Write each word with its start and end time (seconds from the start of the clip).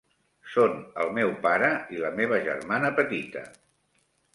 Són 0.53 0.73
el 1.03 1.11
meu 1.19 1.35
pare 1.45 1.71
i 1.99 2.03
la 2.07 2.13
meva 2.23 2.43
germana 2.51 2.95
petita. 3.03 3.49